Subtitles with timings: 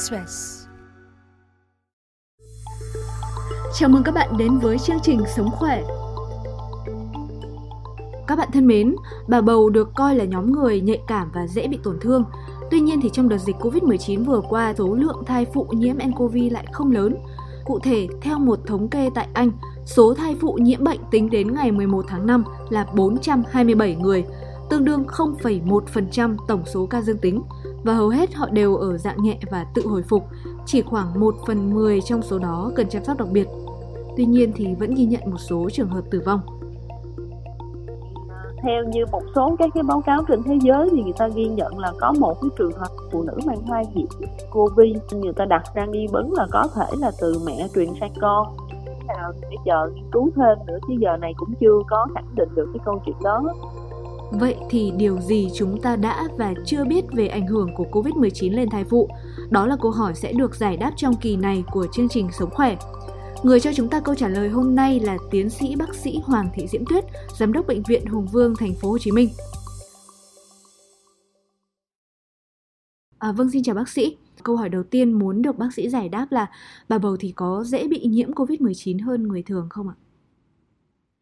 [0.00, 0.66] Express.
[3.74, 5.82] Chào mừng các bạn đến với chương trình Sống khỏe.
[8.26, 8.96] Các bạn thân mến,
[9.28, 12.24] bà bầu được coi là nhóm người nhạy cảm và dễ bị tổn thương.
[12.70, 16.36] Tuy nhiên thì trong đợt dịch Covid-19 vừa qua, số lượng thai phụ nhiễm nCoV
[16.50, 17.16] lại không lớn.
[17.64, 19.50] Cụ thể, theo một thống kê tại Anh,
[19.86, 24.24] số thai phụ nhiễm bệnh tính đến ngày 11 tháng 5 là 427 người,
[24.70, 27.42] tương đương 0,1% tổng số ca dương tính
[27.84, 30.26] và hầu hết họ đều ở dạng nhẹ và tự hồi phục,
[30.66, 33.48] chỉ khoảng 1 phần 10 trong số đó cần chăm sóc đặc biệt.
[34.16, 36.40] Tuy nhiên thì vẫn ghi nhận một số trường hợp tử vong.
[38.62, 41.48] Theo như một số các cái báo cáo trên thế giới thì người ta ghi
[41.48, 44.06] nhận là có một cái trường hợp phụ nữ mang thai nhiễm
[44.50, 48.12] Covid, người ta đặt ra nghi vấn là có thể là từ mẹ truyền sang
[48.20, 48.56] con
[49.14, 52.48] nào để chờ nghiên cứu thêm nữa chứ giờ này cũng chưa có khẳng định
[52.54, 53.42] được cái câu chuyện đó
[54.30, 58.56] Vậy thì điều gì chúng ta đã và chưa biết về ảnh hưởng của Covid-19
[58.56, 59.08] lên thai phụ?
[59.50, 62.50] Đó là câu hỏi sẽ được giải đáp trong kỳ này của chương trình Sống
[62.50, 62.76] khỏe.
[63.42, 66.48] Người cho chúng ta câu trả lời hôm nay là tiến sĩ bác sĩ Hoàng
[66.54, 67.04] Thị Diễm Tuyết,
[67.38, 69.28] giám đốc bệnh viện Hùng Vương thành phố Hồ Chí Minh.
[73.18, 74.16] À, vâng xin chào bác sĩ.
[74.42, 76.46] Câu hỏi đầu tiên muốn được bác sĩ giải đáp là
[76.88, 79.94] bà bầu thì có dễ bị nhiễm Covid-19 hơn người thường không ạ?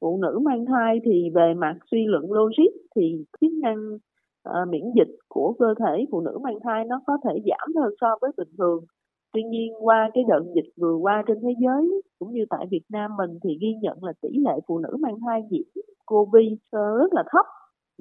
[0.00, 3.98] Phụ nữ mang thai thì về mặt suy luận logic thì chức năng
[4.48, 7.94] uh, miễn dịch của cơ thể phụ nữ mang thai nó có thể giảm hơn
[8.00, 8.84] so với bình thường.
[9.32, 12.84] Tuy nhiên qua cái đợt dịch vừa qua trên thế giới cũng như tại Việt
[12.88, 15.64] Nam mình thì ghi nhận là tỷ lệ phụ nữ mang thai nhiễm
[16.06, 17.46] covid ờ, rất là thấp.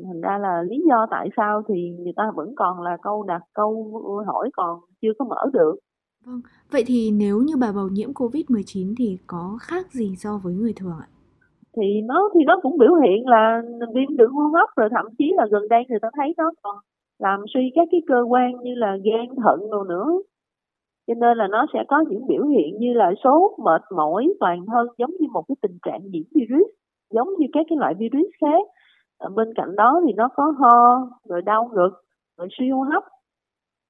[0.04, 3.42] Thành ra là lý do tại sao thì người ta vẫn còn là câu đặt
[3.54, 5.76] câu hỏi còn chưa có mở được.
[6.26, 10.38] Vâng vậy thì nếu như bà bầu nhiễm covid 19 thì có khác gì so
[10.44, 11.08] với người thường ạ?
[11.76, 13.62] Thì nó thì nó cũng biểu hiện là
[13.94, 16.76] viêm đường hô hấp rồi, thậm chí là gần đây người ta thấy nó còn
[17.20, 20.12] làm suy các cái cơ quan như là gan thận đồ nữa.
[21.08, 24.66] Cho nên là nó sẽ có những biểu hiện như là sốt, mệt mỏi, toàn
[24.66, 26.68] thân, giống như một cái tình trạng nhiễm virus,
[27.14, 28.68] giống như các cái loại virus khác.
[29.18, 31.92] Ở bên cạnh đó thì nó có ho, rồi đau ngực,
[32.38, 33.04] rồi suy hô hấp.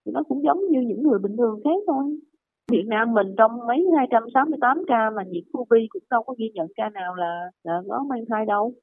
[0.05, 2.19] Thì nó cũng giống như những người bình thường khác thôi.
[2.71, 6.67] Việt Nam mình trong mấy 268 ca mà nhiễm Covid cũng đâu có ghi nhận
[6.75, 8.73] ca nào là là có mang thai đâu.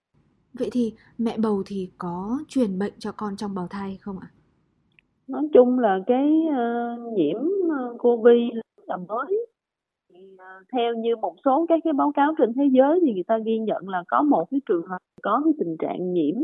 [0.58, 4.28] Vậy thì mẹ bầu thì có truyền bệnh cho con trong bào thai không ạ?
[5.28, 8.52] Nói chung là cái uh, nhiễm uh, Covid
[8.86, 9.46] là mới
[10.14, 13.24] thì, uh, theo như một số các cái báo cáo trên thế giới thì người
[13.26, 16.34] ta ghi nhận là có một cái trường hợp có cái tình trạng nhiễm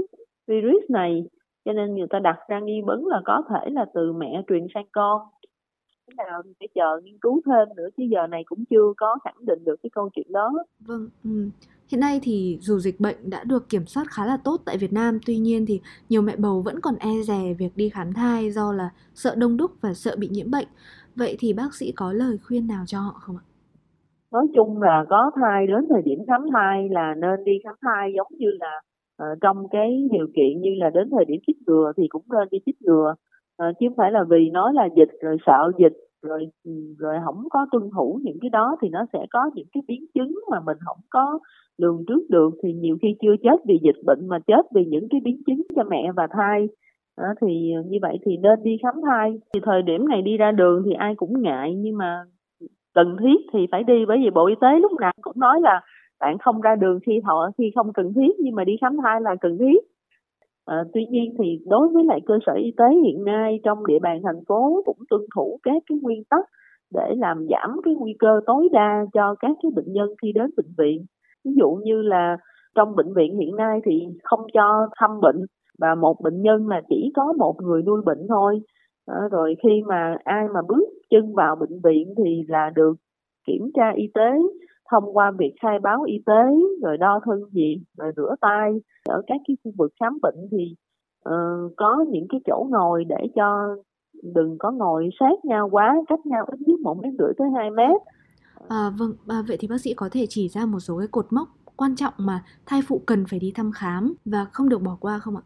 [0.46, 1.24] virus này
[1.64, 4.66] cho nên người ta đặt ra nghi vấn là có thể là từ mẹ truyền
[4.74, 5.20] sang con
[6.16, 9.46] nào thì phải chờ nghiên cứu thêm nữa chứ giờ này cũng chưa có khẳng
[9.46, 10.52] định được cái câu chuyện đó.
[10.80, 11.50] Vâng, ừ.
[11.88, 14.92] Hiện nay thì dù dịch bệnh đã được kiểm soát khá là tốt tại Việt
[14.92, 18.50] Nam, tuy nhiên thì nhiều mẹ bầu vẫn còn e dè việc đi khám thai
[18.50, 20.66] do là sợ đông đúc và sợ bị nhiễm bệnh.
[21.16, 23.44] Vậy thì bác sĩ có lời khuyên nào cho họ không ạ?
[24.32, 28.12] Nói chung là có thai đến thời điểm khám thai là nên đi khám thai
[28.16, 28.80] giống như là
[29.22, 32.48] uh, trong cái điều kiện như là đến thời điểm chích ngừa thì cũng nên
[32.50, 33.14] đi chích ngừa
[33.58, 35.92] à, chứ không phải là vì nói là dịch rồi sợ dịch
[36.22, 39.66] rồi ừ, rồi không có tuân thủ những cái đó thì nó sẽ có những
[39.72, 41.38] cái biến chứng mà mình không có
[41.78, 42.50] lường trước được.
[42.62, 45.62] Thì nhiều khi chưa chết vì dịch bệnh mà chết vì những cái biến chứng
[45.76, 46.68] cho mẹ và thai.
[47.16, 49.40] À, thì như vậy thì nên đi khám thai.
[49.54, 52.24] Thì thời điểm này đi ra đường thì ai cũng ngại nhưng mà
[52.94, 55.80] cần thiết thì phải đi bởi vì bộ y tế lúc nào cũng nói là
[56.20, 59.20] bạn không ra đường khi thọ khi không cần thiết nhưng mà đi khám thai
[59.20, 59.78] là cần thiết.
[60.68, 63.98] À, tuy nhiên thì đối với lại cơ sở y tế hiện nay trong địa
[63.98, 66.44] bàn thành phố cũng tuân thủ các cái nguyên tắc
[66.94, 70.50] để làm giảm cái nguy cơ tối đa cho các cái bệnh nhân khi đến
[70.56, 71.04] bệnh viện.
[71.44, 72.36] Ví dụ như là
[72.74, 75.44] trong bệnh viện hiện nay thì không cho thăm bệnh
[75.78, 78.60] và một bệnh nhân là chỉ có một người nuôi bệnh thôi.
[79.06, 82.94] À, rồi khi mà ai mà bước chân vào bệnh viện thì là được
[83.46, 84.30] kiểm tra y tế
[84.90, 86.42] thông qua việc khai báo y tế
[86.82, 88.72] rồi đo thân nhiệt rồi rửa tay.
[89.08, 90.74] Ở các cái khu vực khám bệnh thì
[91.28, 93.76] uh, có những cái chỗ ngồi để cho
[94.34, 97.70] đừng có ngồi sát nhau quá cách nhau ít nhất một mét rưỡi tới hai
[97.70, 98.00] mét.
[98.68, 101.26] À, vâng à, vậy thì bác sĩ có thể chỉ ra một số cái cột
[101.30, 104.96] mốc quan trọng mà thai phụ cần phải đi thăm khám và không được bỏ
[105.00, 105.42] qua không ạ?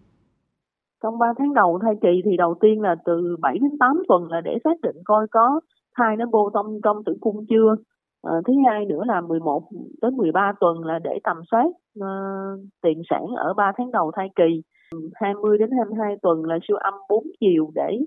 [1.02, 4.30] Trong 3 tháng đầu thai kỳ thì đầu tiên là từ 7 đến 8 tuần
[4.30, 5.60] là để xác định coi có
[5.96, 7.76] thai nó bô trong trong tử cung chưa
[8.22, 9.62] À, thứ hai nữa là 11
[10.02, 11.66] đến 13 tuần là để tầm soát
[11.98, 14.62] uh, tiền sản ở 3 tháng đầu thai kỳ.
[15.14, 17.98] 20 đến 22 tuần là siêu âm 4 chiều để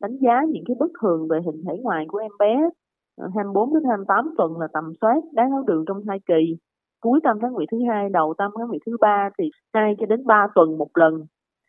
[0.00, 2.68] đánh giá những cái bất thường về hình thể ngoài của em bé.
[3.16, 6.56] Ờ, 24 đến 28 tuần là tầm soát đái tháo đường trong thai kỳ.
[7.00, 10.06] Cuối tam tháng nguyệt thứ hai, đầu tam tháng nguyệt thứ ba thì 2 cho
[10.06, 11.26] đến 3 tuần một lần.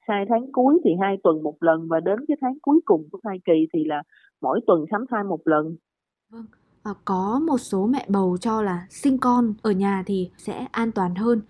[0.08, 3.20] hai tháng cuối thì hai tuần một lần và đến cái tháng cuối cùng của
[3.24, 4.04] thai kỳ thì là
[4.42, 5.76] mỗi tuần khám thai một lần.
[6.32, 6.46] Vâng,
[6.86, 10.92] Ờ, có một số mẹ bầu cho là sinh con ở nhà thì sẽ an
[10.92, 11.42] toàn hơn,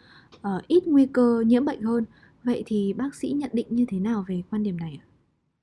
[0.41, 2.03] ờ, ít nguy cơ nhiễm bệnh hơn.
[2.43, 5.05] Vậy thì bác sĩ nhận định như thế nào về quan điểm này ạ?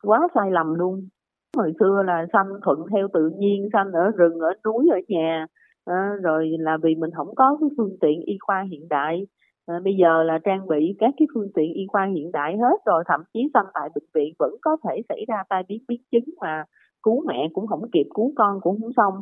[0.02, 1.08] Quá sai lầm luôn.
[1.56, 5.46] Hồi xưa là sanh thuận theo tự nhiên, sanh ở rừng, ở núi, ở nhà,
[5.84, 9.26] à, rồi là vì mình không có cái phương tiện y khoa hiện đại
[9.66, 12.76] à, bây giờ là trang bị các cái phương tiện y khoa hiện đại hết
[12.86, 16.00] rồi thậm chí sanh tại bệnh viện vẫn có thể xảy ra tai biến biến
[16.12, 16.64] chứng mà
[17.02, 19.14] cứu mẹ cũng không kịp cứu con cũng không xong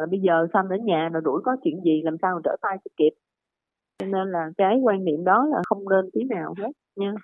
[0.00, 2.56] à, bây giờ sanh ở nhà rồi đuổi có chuyện gì làm sao mà trở
[2.62, 3.10] tay cho kịp?
[3.98, 7.14] Cho nên là cái quan niệm đó là không nên tí nào hết nha.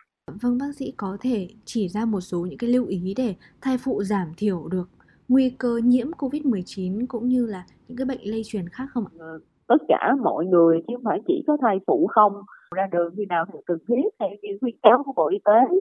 [0.43, 3.77] Vâng bác sĩ có thể chỉ ra một số những cái lưu ý để thai
[3.85, 4.89] phụ giảm thiểu được
[5.29, 9.13] nguy cơ nhiễm Covid-19 cũng như là những cái bệnh lây truyền khác không ạ?
[9.19, 12.33] Ờ, tất cả mọi người chứ không phải chỉ có thai phụ không.
[12.75, 15.77] Ra đường khi nào thì cần thiết theo như khuyến cáo của bộ y tế.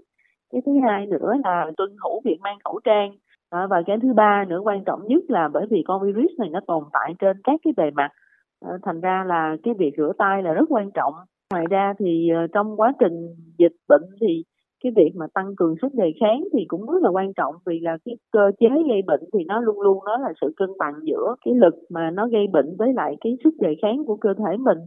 [0.51, 3.17] Cái thứ hai nữa là tuân thủ việc mang khẩu trang
[3.55, 6.49] à, và cái thứ ba nữa quan trọng nhất là bởi vì con virus này
[6.49, 8.09] nó tồn tại trên các cái bề mặt
[8.61, 11.13] à, thành ra là cái việc rửa tay là rất quan trọng.
[11.51, 14.43] Ngoài ra thì uh, trong quá trình dịch bệnh thì
[14.83, 17.79] cái việc mà tăng cường sức đề kháng thì cũng rất là quan trọng vì
[17.79, 20.93] là cái cơ chế gây bệnh thì nó luôn luôn nó là sự cân bằng
[21.03, 24.33] giữa cái lực mà nó gây bệnh với lại cái sức đề kháng của cơ
[24.33, 24.77] thể mình.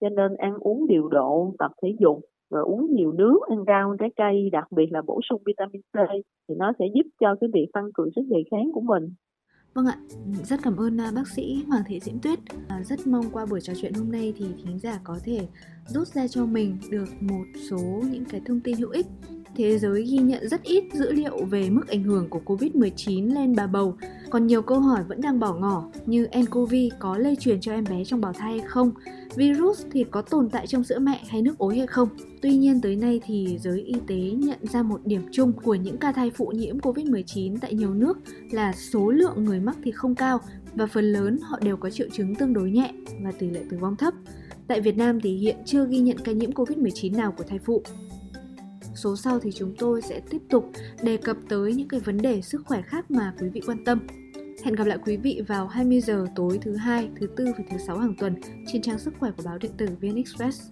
[0.00, 2.20] Cho nên ăn uống điều độ tập thể dục
[2.52, 5.96] rồi uống nhiều nước ăn rau trái cây đặc biệt là bổ sung vitamin C
[6.48, 9.14] thì nó sẽ giúp cho cái việc tăng cường sức đề kháng của mình
[9.74, 9.96] Vâng ạ,
[10.44, 12.38] rất cảm ơn à, bác sĩ Hoàng Thị Diễm Tuyết.
[12.68, 15.46] À, rất mong qua buổi trò chuyện hôm nay thì thính giả có thể
[15.86, 19.06] rút ra cho mình được một số những cái thông tin hữu ích
[19.56, 23.56] thế giới ghi nhận rất ít dữ liệu về mức ảnh hưởng của Covid-19 lên
[23.56, 23.96] bà bầu.
[24.30, 27.84] Còn nhiều câu hỏi vẫn đang bỏ ngỏ như nCoV có lây truyền cho em
[27.90, 28.92] bé trong bào thai hay không?
[29.34, 32.08] Virus thì có tồn tại trong sữa mẹ hay nước ối hay không?
[32.42, 35.96] Tuy nhiên tới nay thì giới y tế nhận ra một điểm chung của những
[35.96, 38.18] ca thai phụ nhiễm Covid-19 tại nhiều nước
[38.50, 40.40] là số lượng người mắc thì không cao
[40.74, 42.92] và phần lớn họ đều có triệu chứng tương đối nhẹ
[43.24, 44.14] và tỷ lệ tử vong thấp.
[44.66, 47.82] Tại Việt Nam thì hiện chưa ghi nhận ca nhiễm Covid-19 nào của thai phụ
[48.94, 50.70] số sau thì chúng tôi sẽ tiếp tục
[51.02, 54.06] đề cập tới những cái vấn đề sức khỏe khác mà quý vị quan tâm.
[54.64, 57.76] Hẹn gặp lại quý vị vào 20 giờ tối thứ hai, thứ tư và thứ
[57.86, 58.34] sáu hàng tuần
[58.72, 60.71] trên trang sức khỏe của báo điện tử VN Express.